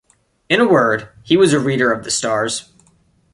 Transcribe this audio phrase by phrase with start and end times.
[0.49, 2.71] In a word, he was a reader of the stars.